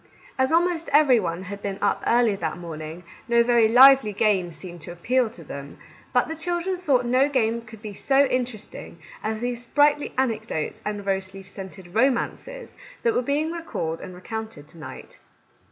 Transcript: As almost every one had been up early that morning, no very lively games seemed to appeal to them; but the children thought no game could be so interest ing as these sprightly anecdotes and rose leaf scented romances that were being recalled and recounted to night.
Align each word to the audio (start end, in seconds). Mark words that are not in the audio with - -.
As 0.35 0.51
almost 0.51 0.89
every 0.91 1.19
one 1.19 1.43
had 1.43 1.61
been 1.61 1.77
up 1.79 2.03
early 2.07 2.35
that 2.37 2.57
morning, 2.57 3.03
no 3.27 3.43
very 3.43 3.67
lively 3.67 4.13
games 4.13 4.55
seemed 4.55 4.81
to 4.81 4.91
appeal 4.91 5.29
to 5.29 5.43
them; 5.43 5.77
but 6.11 6.27
the 6.27 6.33
children 6.35 6.75
thought 6.75 7.05
no 7.05 7.29
game 7.29 7.61
could 7.61 7.83
be 7.83 7.93
so 7.93 8.25
interest 8.25 8.73
ing 8.73 8.97
as 9.23 9.41
these 9.41 9.61
sprightly 9.61 10.11
anecdotes 10.17 10.81
and 10.85 11.05
rose 11.05 11.35
leaf 11.35 11.47
scented 11.47 11.93
romances 11.93 12.75
that 13.03 13.13
were 13.13 13.21
being 13.21 13.51
recalled 13.51 14.01
and 14.01 14.15
recounted 14.15 14.67
to 14.69 14.79
night. 14.79 15.19